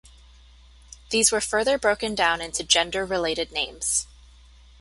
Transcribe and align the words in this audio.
These 1.11 1.31
were 1.31 1.39
further 1.39 1.77
broken 1.77 2.15
down 2.15 2.41
into 2.41 2.63
gender 2.63 3.05
related 3.05 3.51
names. 3.51 4.07